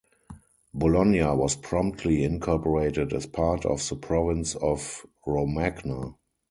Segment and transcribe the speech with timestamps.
[0.73, 6.15] Bologna was promptly incorporated as part of the province of Romagna.